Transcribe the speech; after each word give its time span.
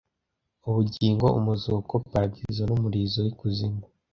Ubugingo, 0.67 1.25
umuzuko, 1.39 1.93
paradizo 2.11 2.61
n’umuriro 2.69 3.17
w’ikuzimu 3.25 3.83